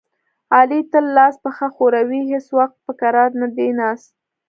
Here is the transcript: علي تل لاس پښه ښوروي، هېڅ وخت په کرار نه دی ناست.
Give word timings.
علي 0.55 0.79
تل 0.91 1.05
لاس 1.17 1.35
پښه 1.43 1.67
ښوروي، 1.75 2.21
هېڅ 2.31 2.47
وخت 2.59 2.77
په 2.85 2.91
کرار 3.01 3.29
نه 3.41 3.47
دی 3.55 3.69
ناست. 3.79 4.11